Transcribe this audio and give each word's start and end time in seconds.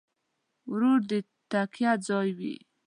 ورور 0.71 0.99
د 1.09 1.11
تکیه 1.51 1.93
ځای 2.07 2.29
وي. 2.37 2.55